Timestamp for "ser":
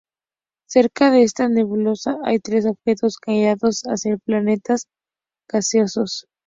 3.97-4.17